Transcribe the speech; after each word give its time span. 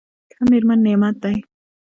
ښه 0.35 0.43
مېرمن 0.51 0.79
نعمت 0.85 1.15
دی. 1.23 1.37